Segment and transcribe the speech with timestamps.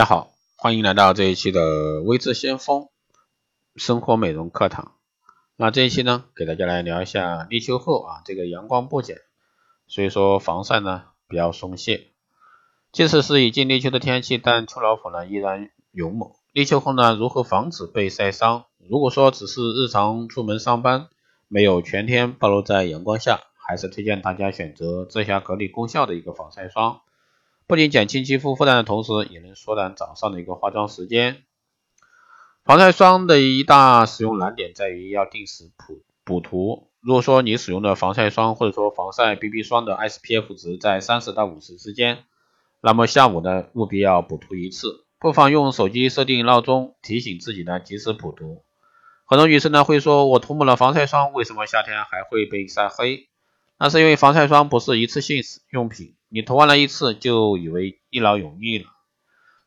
[0.00, 2.88] 大家好，欢迎来到这一期的微智先锋
[3.76, 4.92] 生活美容课堂。
[5.56, 9.18] 那这一期呢，给大家来聊一下立秋后啊，这个阳光不减，
[9.86, 12.06] 所以说防晒呢比较松懈。
[12.92, 16.30] 即使是已经立秋的天气，但秋老虎呢依然勇猛。
[16.54, 18.64] 立秋后呢，如何防止被晒伤？
[18.78, 21.10] 如果说只是日常出门上班，
[21.46, 27.02] 没有全天暴露在阳光下，还是推荐大家选择遮瑕隔离功效的一个防晒霜。
[27.70, 31.44] 不仅减轻肌肤负担的同时，也能缩短早上的一个化妆时间。
[32.64, 36.88] 防晒霜的一大使用难点在于要定时补补涂。
[37.00, 42.24] 如果说你使用的防晒霜或者说防晒 BB 霜的 SPF 值在三十到五十之间，
[42.80, 45.04] 那么下午呢务必要补涂一次。
[45.20, 48.64] 不妨用手机设定闹钟，提醒自己呢及时补涂。
[49.26, 53.28] 很多女生呢会说，我涂抹了防晒霜，为什么夏天还会被晒黑？
[53.78, 56.16] 那是因为防晒霜不是一次性用品。
[56.30, 58.86] 你涂完了一次就以为一劳永逸了。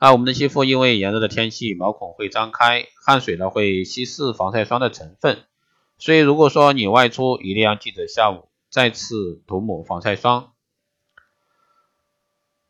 [0.00, 5.44] 那我们的肌肤因为炎热的天气，毛孔会张开，汗水呢会稀释防晒霜的成分。
[5.98, 10.52] 所以如果说你外出，一定要记得下午再次涂抹防晒霜。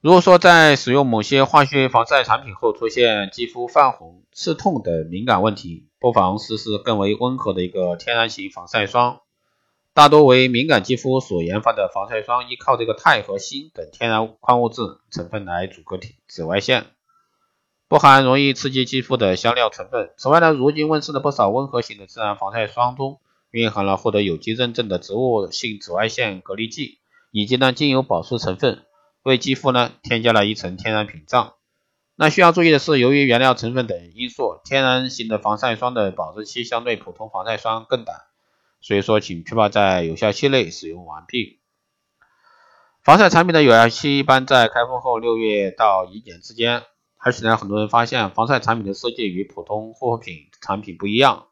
[0.00, 9.20] 如果说在使用某些化学防晒产品后出现肌肤泛红、刺痛等敏感问题，不妨试试更为温和的一个天然型防晒霜。
[9.94, 16.86] 大多为敏感肌肤所研发的防晒霜，依靠这个钛和锌等天然矿物质成分来阻隔紫外线，
[17.88, 20.10] 不含容易刺激肌肤的香料成分。
[20.16, 28.86] 此外呢，如今问世的不少温和型的自然防晒霜中，蕴含了获得有机认证的植物性紫外线隔离剂，以及呢精油保湿成分，
[29.22, 31.52] 为肌肤呢添加了一层天然屏障。
[32.16, 38.16] 那需要注意的是，由于原料成分等因素，天然型的防晒霜的保质期相对普通防晒霜更短。
[38.82, 41.60] 所以说，请确保在有效期内使用完毕。
[43.02, 46.82] 防晒产品的有效期一般在开封后六月到一年之间。
[47.24, 51.46] 而且呢，很多人发现防晒产品的设计与普通护肤品产品不一样。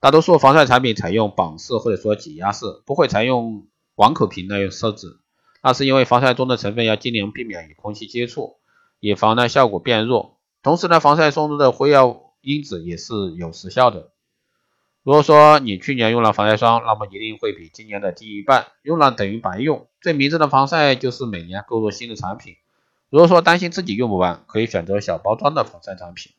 [0.00, 5.20] 大多数防晒产品采用绑式或者说挤压式，不会采用网口瓶的设置。
[5.62, 8.56] 那是因为防晒中的成分要尽量避免与空气接触，
[8.98, 10.38] 以防呢效果变弱。
[10.62, 14.12] 同时呢，防晒霜中的灰药因子也是有时效的。
[15.06, 19.86] 如果说你去年用了防晒霜，那么一定会比今年的低一半，用了等于白用。
[20.00, 22.56] 最明智的防晒就是每年购入新的产品。
[23.08, 26.32] 如果说担心自己用不完，可以选择小包装的防晒产品。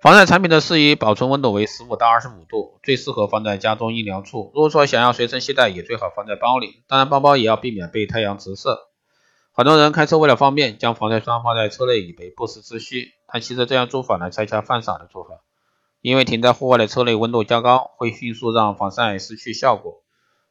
[0.00, 4.50] 防晒产品的适宜保存温度为十五到二十五度，最适合放在家中阴凉处。
[4.54, 6.82] 如果说想要随身携带，也最好放在包里。
[6.86, 8.88] 当然，包包也要避免被太阳直射。
[9.52, 15.42] 很多人开车为了方便，将防晒霜放在车内以备不时之需，但其实这样做法呢，恰恰犯傻的做法。
[16.00, 20.02] 因为停在户外的车内温度较高，会迅速让防晒失去效果。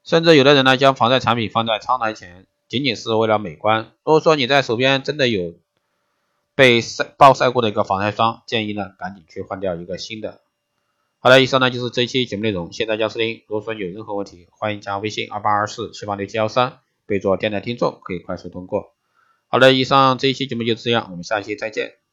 [0.03, 3.91] 甚至有的人呢，将防晒产品放在窗台前，仅仅是为了美观。
[4.03, 5.55] 如果说你在手边真的有
[6.55, 10.41] 被晒暴晒过的一个防晒霜，建议呢赶紧去换掉一个新的。
[11.19, 13.41] 好了，以上呢就是这一期节目内容，谢谢大家收听。
[13.47, 18.93] 如果说有任何问题，欢迎加微信二八二四七八六七幺三，备注电台听众，可以快速通过。
[19.49, 22.06] 好的，以上这一期节目就这样，我们下期再见。